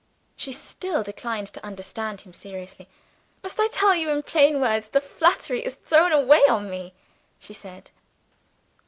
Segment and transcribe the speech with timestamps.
[0.35, 2.89] She still declined to understand him seriously.
[3.43, 6.95] "Must I tell you in plain words that flattery is thrown away on me?"
[7.37, 7.91] she said.